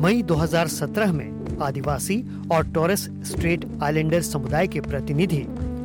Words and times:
मई 0.00 0.22
2017 0.22 1.10
में 1.12 1.58
आदिवासी 1.62 2.16
और 2.52 2.66
torus 2.66 3.00
Strait 3.22 3.64
Islander 3.82 4.22
समुदाय 4.22 4.66
के 4.66 4.80
प्रतिनिधि 4.80 5.42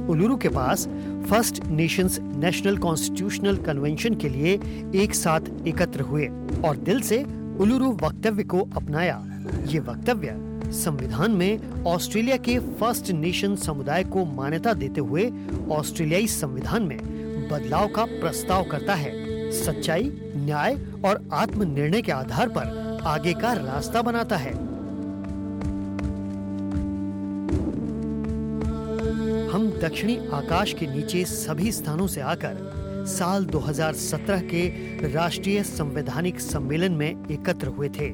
उलुरु 0.09 0.37
के 0.37 0.49
पास 0.49 0.87
First 1.29 1.63
Nations 1.65 2.19
National 2.19 2.77
Constitutional 2.77 3.57
Convention 3.57 4.15
के 4.15 4.29
लिए 4.29 4.53
एक 4.95 5.15
साथ 5.15 5.67
एकत्र 5.67 6.01
हुए 6.01 6.27
और 6.65 6.77
दिल 6.77 7.01
से 7.01 7.23
उलुरु 7.59 7.91
वक्तव्य 8.03 8.43
को 8.43 8.59
अपनाया। 8.75 9.21
ये 9.67 9.79
वक्तव्य 9.79 10.37
संविधान 10.71 11.31
में 11.31 11.83
ऑस्ट्रेलिया 11.83 12.37
के 12.37 12.57
फ़र्स्ट 12.59 13.11
नेशन 13.11 13.55
समुदाय 13.55 14.03
को 14.03 14.25
मान्यता 14.25 14.73
देते 14.73 15.01
हुए 15.01 15.31
ऑस्ट्रेलियाई 15.71 16.27
संविधान 16.27 16.83
में 16.83 16.97
बदलाव 17.51 17.87
का 17.87 18.05
प्रस्ताव 18.05 18.63
करता 18.63 18.93
है। 18.93 19.13
सच्चाई, 19.51 20.11
न्याय 20.35 20.79
और 21.05 21.27
आत्मनिर्णय 21.33 22.01
के 22.01 22.11
आधार 22.11 22.49
पर 22.49 22.84
आगे 23.05 23.33
का 23.33 23.53
रास्ता 23.53 24.01
बनाता 24.01 24.37
है। 24.37 24.51
हम 29.51 29.67
दक्षिणी 29.81 30.15
आकाश 30.33 30.73
के 30.73 30.87
नीचे 30.87 31.23
सभी 31.25 31.71
स्थानों 31.71 32.07
से 32.07 32.21
आकर 32.21 32.57
साल 33.07 33.45
2017 33.45 34.41
के 34.43 34.67
राष्ट्रीय 35.07 35.63
संवैधानिक 35.63 36.39
सम्मेलन 36.39 36.91
में 36.91 37.27
एकत्र 37.31 37.67
हुए 37.67 37.89
थे 37.89 38.09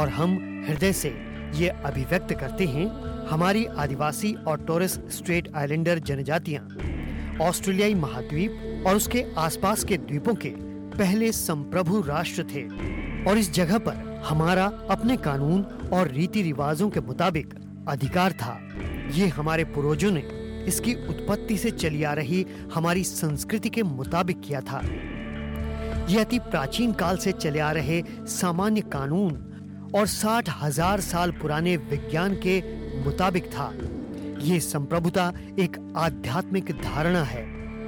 और 0.00 0.08
हम 0.08 0.38
हृदय 0.68 0.92
से 0.92 1.08
ये 1.54 1.68
अभिव्यक्त 1.68 2.32
करते 2.32 2.66
हैं, 2.66 2.86
हमारी 3.28 3.64
आदिवासी 3.66 4.32
और 4.48 4.64
टोरस 4.66 4.98
स्ट्रेट 5.10 5.54
आइलैंडर 5.54 5.98
जनजातियाँ, 5.98 6.62
ऑस्ट्रेलियाई 7.42 7.94
महाद्वीप 7.94 8.84
और 8.86 8.96
उसके 8.96 9.24
आसपास 9.38 9.84
के 9.84 9.96
द्वीपों 9.98 10.34
के 10.34 10.54
पहले 10.96 11.30
संप्रभु 11.32 12.00
राष्ट्र 12.00 12.44
थे 12.44 12.64
और 13.30 13.38
इस 13.38 13.52
जगह 13.52 13.78
पर 13.78 14.10
हमारा 14.24 14.64
अपने 14.90 15.16
कानून 15.16 15.62
और 15.92 16.08
रीति 16.08 16.42
रिवाजों 16.42 16.88
के 16.90 17.00
मुताबिक 17.00 17.54
अधिकार 17.88 18.32
था। 18.32 18.58
ये 19.14 19.26
हमारे 19.28 19.64
पूर्वजों 19.64 20.10
ने 20.10 20.20
इसकी 20.66 20.94
उत्पत्ति 21.08 21.56
से 21.58 21.70
चली 21.70 22.02
आ 22.02 22.12
रही 22.12 22.44
हमारी 22.74 23.04
संस्कृति 23.04 23.68
के 23.68 23.82
मुताबिक 23.82 24.40
किया 24.40 24.60
था। 24.60 24.80
यह 26.08 26.20
अति 26.20 26.38
प्राचीन 26.40 26.92
काल 26.92 27.16
से 27.16 27.32
चले 27.32 27.60
आ 27.60 27.70
रहे 27.72 28.02
सामान्य 28.30 28.80
कानून 28.92 29.90
और 29.94 30.06
साठ 30.06 30.48
हज़ार 30.60 31.00
साल 31.00 31.30
पुराने 31.32 31.76
विज्ञान 31.76 32.34
के 32.46 32.60
मुताबिक 33.04 33.46
था। 33.46 33.72
ये 34.42 34.60
संप्रभुता 34.60 35.32
एक 35.58 35.76
आध्यात्मिक 35.96 36.70
धारणा 36.82 37.22
है। 37.24 37.44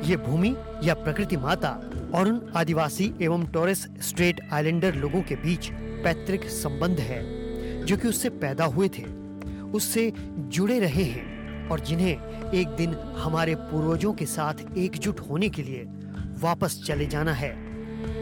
ये 0.09 0.17
भूमि 0.19 0.55
या 0.85 0.95
प्रकृति 0.95 1.37
माता 1.37 1.71
और 2.15 2.29
उन 2.29 2.41
आदिवासी 2.57 3.13
एवं 3.23 3.47
टोरेस 3.47 3.87
स्ट्रेट 4.03 4.41
आइलैंडर 4.53 4.95
लोगों 4.95 5.23
के 5.23 5.35
बीच 5.37 5.71
पैतृक 6.05 6.45
संबंध 6.45 7.01
है, 7.01 7.23
जो 7.85 7.97
कि 7.97 8.09
उससे 8.09 8.29
पैदा 8.29 8.65
हुए 8.65 8.89
थे। 8.89 9.05
उससे 9.75 10.13
जुड़े 10.39 10.79
रहे 10.79 11.05
हैं 11.05 11.69
और 11.69 11.81
जिन्हें 11.81 12.51
एक 12.53 12.69
दिन 12.69 12.95
हमारे 12.95 13.55
पूर्वजों 13.55 14.13
के 14.13 14.27
साथ 14.27 14.79
एकजुट 14.79 15.21
होने 15.21 15.49
के 15.49 15.63
लिए 15.63 15.85
वापस 16.41 16.83
चले 16.87 17.07
जाना 17.07 17.33
है। 17.33 17.57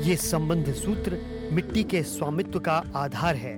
ये 0.09 0.17
संबंध 0.17 0.75
सूत्र 0.75 1.19
मिट्टी 1.53 1.85
के 1.85 2.03
स्वामित्व 2.03 2.59
का 2.59 2.85
आधार 2.97 3.37
है, 3.37 3.55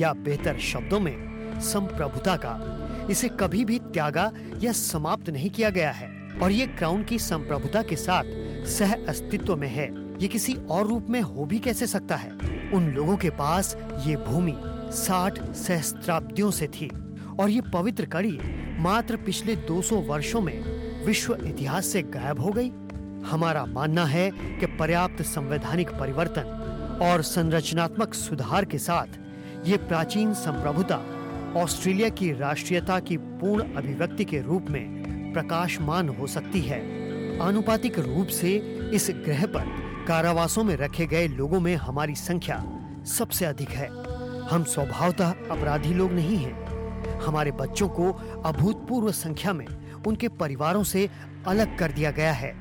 या 0.00 0.12
बेहतर 0.12 0.58
शब्दों 0.58 1.00
में, 1.00 1.32
संप्रभुता 1.60 2.36
का। 2.36 2.78
इसे 3.10 3.28
कभी 3.28 3.64
भी 3.64 3.78
त्यागा 3.78 4.32
या 4.60 4.72
समाप्त 4.72 5.30
नहीं 5.30 5.50
किया 5.50 5.70
गया 5.70 5.90
है। 5.90 6.22
और 6.42 6.52
ये 6.52 6.66
क्राउन 6.66 7.04
की 7.04 7.18
संप्रभुता 7.18 7.82
के 7.82 7.96
साथ 7.96 8.24
सह 8.66 8.94
अस्तित्व 9.06 9.56
में 9.56 9.68
है। 9.68 10.01
ये 10.20 10.28
किसी 10.28 10.54
और 10.54 10.86
रूप 10.86 11.06
में 11.10 11.20
हो 11.20 11.44
भी 11.44 11.58
कैसे 11.58 11.86
सकता 11.86 12.16
है? 12.16 12.30
उन 12.74 12.92
लोगों 12.92 13.16
के 13.16 13.30
पास 13.30 13.76
ये 14.06 14.16
भूमि 14.16 14.54
साठ 14.94 15.52
सहस्त्राब्दियों 15.52 16.50
से 16.50 16.66
थी 16.66 16.90
और 17.40 17.50
ये 17.50 17.60
पवित्र 17.60 18.04
कड़ी 18.04 18.38
मात्र 18.78 19.16
पिछले 19.16 19.56
200 19.56 19.96
वर्षों 19.96 20.40
में 20.40 20.62
विश्व 21.06 21.38
इतिहास 21.46 21.86
से 21.86 22.02
गायब 22.02 22.40
हो 22.40 22.50
गई। 22.50 22.72
हमारा 23.30 23.66
मानना 23.66 24.04
है 24.04 24.30
कि 24.30 24.66
पर्याप्त 24.66 25.22
संवैधानिक 25.22 25.90
परिवर्तन 25.90 26.58
और 27.02 27.22
संरचनात्मक 27.22 28.14
सुधार 28.14 28.64
के 28.64 28.78
साथ 28.78 29.06
ये 29.66 29.76
प्राचीन 29.76 30.34
संप्रभुता 30.34 31.02
ऑस्ट्रेलिया 31.56 32.08
की 32.08 32.32
राष्ट्रीयता 32.32 33.00
की 33.00 33.16
पूर्ण 33.16 33.74
अभिव्यक्ति 33.74 34.24
के 34.24 34.40
रूप 34.40 34.66
में 34.70 35.32
प्रकाशमान 35.32 36.08
हो 36.08 36.26
सकती 36.26 36.60
है। 36.60 36.80
आनुपातिक 37.40 37.98
रूप 37.98 38.26
से 38.26 38.56
इस 38.94 39.10
ग्रह 39.10 39.46
पर 39.46 39.81
कारावासों 40.08 40.64
में 40.64 40.76
रखे 40.76 41.06
गए 41.06 41.28
लोगों 41.28 41.60
में 41.60 41.76
हमारी 41.76 42.14
संख्या 42.14 42.64
सबसे 43.06 43.44
अधिक 43.44 43.70
है। 43.70 43.88
हम 44.48 44.64
स्वभावतः 44.64 45.30
अपराधी 45.50 45.94
लोग 45.94 46.12
नहीं 46.12 46.36
हैं। 46.36 47.20
हमारे 47.20 47.50
बच्चों 47.50 47.88
को 47.88 48.10
अभूतपूर्व 48.44 49.12
संख्या 49.12 49.52
में 49.52 49.66
उनके 50.06 50.28
परिवारों 50.28 50.82
से 50.82 51.08
अलग 51.46 51.78
कर 51.78 51.92
दिया 51.92 52.10
गया 52.10 52.32
है। 52.32 52.54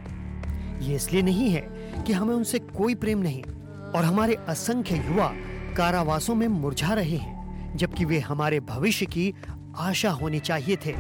ये 0.81 0.95
इसलिए 0.95 1.21
नहीं 1.21 1.49
है 1.49 1.61
कि 2.07 2.13
हमें 2.13 2.35
उनसे 2.35 2.59
कोई 2.59 2.95
प्रेम 2.95 3.19
नहीं, 3.19 3.43
और 3.91 4.05
हमारे 4.05 4.35
असंख्य 4.47 4.95
युवा 4.95 5.31
कारावासों 5.77 6.35
में 6.35 6.47
मुरझा 6.47 6.93
रहे 6.93 7.17
हैं, 7.17 7.77
जबकि 7.77 8.05
वे 8.05 8.19
हमारे 8.19 8.59
भविष्य 8.59 9.05
की 9.05 9.33
आशा 9.77 10.11
होनी 10.11 10.39
चाहिए 10.39 10.77
थे। 10.85 10.91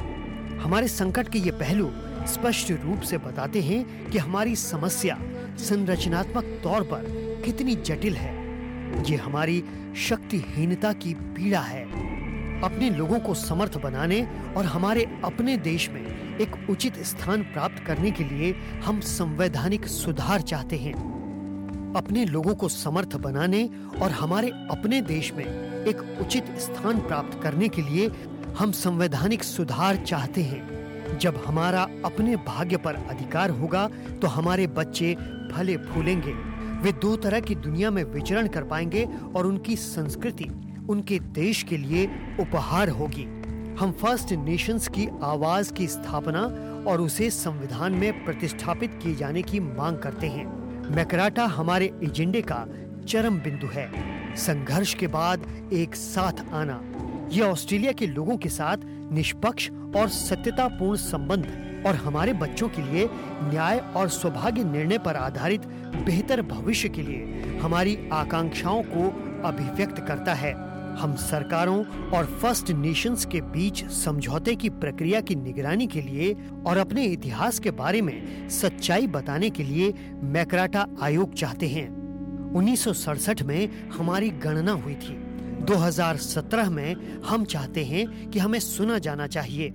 हमारे 0.61 0.87
संकट 0.87 1.29
के 1.29 1.39
ये 1.39 1.51
पहलू 1.51 1.91
स्पष्ट 2.27 2.71
रूप 2.71 3.01
से 3.01 3.17
बताते 3.17 3.61
हैं 3.61 4.09
कि 4.09 4.17
हमारी 4.17 4.55
समस्या 4.55 5.17
संरचनात्मक 5.57 6.43
तौर 6.63 6.83
पर 6.83 7.05
कितनी 7.45 7.75
जटिल 7.75 8.15
है। 8.15 8.41
ये 9.11 9.15
हमारी 9.15 9.63
शक्तिहीनता 9.97 10.93
की 10.93 11.13
पीड़ा 11.13 11.59
है। 11.59 11.83
अपने 12.61 12.89
लोगों 12.89 13.19
को 13.19 13.33
समर्थ 13.33 13.77
बनाने 13.77 14.27
और 14.57 14.65
हमारे 14.65 15.21
अपने 15.25 15.57
देश 15.57 15.89
में 15.89 16.37
एक 16.37 16.69
उचित 16.69 16.99
स्थान 16.99 17.43
प्राप्त 17.43 17.83
करने 17.87 18.11
के 18.11 18.23
लिए 18.23 18.55
हम 18.85 18.99
संवैधानिक 18.99 19.87
सुधार 19.87 20.41
चाहते 20.41 20.75
हैं। 20.75 20.93
अपने 21.97 22.25
लोगों 22.25 22.55
को 22.55 22.69
समर्थ 22.69 23.15
बनाने 23.15 23.69
और 24.01 24.11
हमारे 24.11 24.49
अपने 24.49 25.01
देश 25.01 25.33
में 25.33 25.45
एक 25.85 26.17
उचित 26.21 26.45
स्थान 26.59 26.99
प्राप्त 26.99 27.43
करने 27.43 27.67
के 27.67 27.81
लिए 27.81 28.11
हम 28.57 28.71
संवैधानिक 28.71 29.43
सुधार 29.43 29.95
चाहते 29.95 30.43
हैं। 30.43 30.80
जब 31.17 31.43
हमारा 31.45 31.87
अपने 32.05 32.35
भाग्य 32.35 32.77
पर 32.77 32.95
अधिकार 32.95 33.49
होगा 33.49 33.87
तो 34.21 34.27
हमारे 34.27 34.67
बच्चे 34.67 35.15
फले 35.53 35.77
फूलेंगे। 35.77 36.33
वे 36.81 36.91
दो 36.91 37.15
तरह 37.15 37.39
की 37.39 37.55
दुनिया 37.55 37.91
में 37.91 38.03
विचरण 38.03 38.47
कर 38.47 38.63
पाएँगे 38.63 39.07
और 39.35 39.45
उनकी 39.45 39.75
संस्कृति, 39.75 40.45
उनके 40.89 41.19
देश 41.19 41.63
के 41.63 41.77
लिए 41.77 42.05
उपहार 42.39 42.89
होगी। 42.89 43.23
हम 43.79 43.91
फ़र्स्ट 43.91 44.31
नेशंस 44.31 44.87
की 44.87 45.07
आवाज़ 45.23 45.73
की 45.73 45.87
स्थापना 45.87 46.41
और 46.87 47.01
उसे 47.01 47.29
संविधान 47.29 47.93
में 47.93 48.23
प्रतिष्ठापित 48.25 48.99
किए 49.03 49.15
जाने 49.15 49.41
की 49.41 49.59
मांग 49.59 49.97
करते 49.97 50.27
हैं। 50.27 50.45
मैकराटा 50.95 51.45
हमारे 51.45 51.85
एजेंडे 52.03 52.41
का 52.41 52.65
चरम 53.07 53.37
बिंदु 53.39 53.67
है। 53.67 53.89
संघर्ष 54.35 54.93
के 54.93 55.07
बाद 55.07 55.45
एक 55.73 55.95
साथ 55.95 56.53
आना, 56.53 56.81
यह 57.31 57.45
ऑस्ट्रेलिया 57.45 57.91
के 57.91 58.07
लोगों 58.07 58.37
के 58.37 58.49
साथ 58.49 58.77
निष्पक्ष 59.11 59.69
और 59.95 60.09
सत्यतापूर्ण 60.09 60.97
संबंध 60.97 61.83
और 61.87 61.95
हमारे 61.95 62.33
बच्चों 62.33 62.69
के 62.69 62.81
लिए 62.81 63.09
न्याय 63.43 63.77
और 63.95 64.09
सौभाग्य 64.09 64.63
निर्णय 64.63 64.97
पर 64.97 65.15
आधारित 65.15 65.65
बेहतर 66.05 66.41
भविष्य 66.41 66.89
के 66.89 67.01
लिए 67.01 67.57
हमारी 67.61 67.97
आकांक्षाओं 68.13 68.83
को 68.83 69.07
अभिव्यक्त 69.47 70.05
करता 70.07 70.33
है। 70.33 70.53
हम 70.97 71.15
सरकारों 71.15 71.83
और 72.09 72.25
फ़र्स्ट 72.41 72.71
नेशंस 72.71 73.25
के 73.25 73.41
बीच 73.41 73.85
समझौते 73.85 74.55
की 74.55 74.69
प्रक्रिया 74.69 75.21
की 75.21 75.35
निगरानी 75.35 75.87
के 75.87 76.01
लिए 76.01 76.35
और 76.65 76.77
अपने 76.77 77.05
इतिहास 77.05 77.59
के 77.59 77.71
बारे 77.71 78.01
में 78.01 78.49
सच्चाई 78.49 79.07
बताने 79.07 79.49
के 79.49 79.63
लिए 79.63 79.93
मैकराटा 80.23 80.85
आयोग 81.01 81.33
चाहते 81.33 81.67
हैं। 81.67 81.87
उन्नीस 82.55 82.83
सौ 82.83 82.93
सड़सठ 82.93 83.43
में 83.43 83.89
हमारी 83.89 84.29
गणना 84.29 84.71
हुई 84.71 84.95
थी। 84.95 85.30
2017 85.61 86.69
में 86.69 87.21
हम 87.21 87.45
चाहते 87.45 87.85
हैं 87.85 88.31
कि 88.31 88.39
हमें 88.39 88.59
सुना 88.59 88.97
जाना 88.99 89.27
चाहिए। 89.27 89.69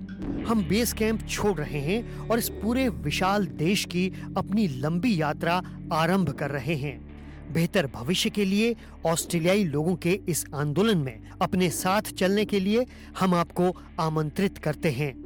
हम 0.48 0.66
बेस 0.68 0.92
कैंप 0.92 1.26
छोड़ 1.28 1.58
रहे 1.58 1.80
हैं 1.80 2.18
और 2.18 2.38
इस 2.38 2.48
पूरे 2.48 2.88
विशाल 2.88 3.46
देश 3.46 3.84
की 3.84 4.12
अपनी 4.36 4.68
लंबी 4.68 5.20
यात्रा 5.20 5.62
आरंभ 5.92 6.30
कर 6.30 6.50
रहे 6.50 6.74
हैं। 6.74 7.06
बेहतर 7.52 7.86
भविष्य 7.86 8.30
के 8.30 8.44
लिए 8.44 8.76
ऑस्ट्रेलियाई 9.06 9.64
लोगों 9.64 9.96
के 9.96 10.20
इस 10.28 10.44
आंदोलन 10.54 10.98
में 10.98 11.30
अपने 11.42 11.70
साथ 11.70 12.02
चलने 12.02 12.44
के 12.44 12.60
लिए 12.60 12.86
हम 13.20 13.34
आपको 13.34 13.76
आमंत्रित 14.00 14.58
करते 14.58 14.90
हैं। 14.90 15.25